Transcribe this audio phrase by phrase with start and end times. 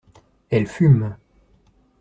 [0.49, 1.15] Elle fume.